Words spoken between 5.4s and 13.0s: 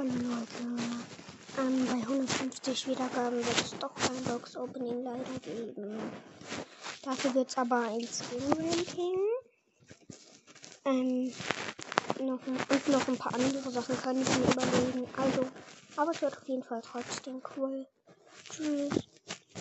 geben. Dafür wird es aber ein Skin-Ranking. Ähm, noch, und